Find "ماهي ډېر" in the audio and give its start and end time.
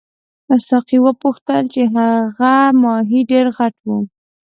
2.81-3.45